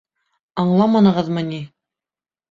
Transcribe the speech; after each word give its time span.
Аңламанығыҙмы 0.61 1.43
ни? 1.49 1.59